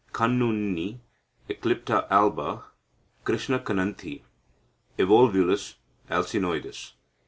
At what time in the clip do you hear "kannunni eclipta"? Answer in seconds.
0.13-2.09